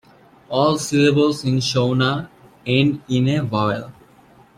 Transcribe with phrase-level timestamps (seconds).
[0.49, 2.27] All syllables in Shona
[2.65, 3.93] end in a vowel.